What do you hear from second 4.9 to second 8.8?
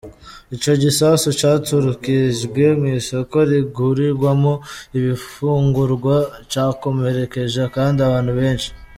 ibifungurwa, cakomerekeje kandi abantu benshi.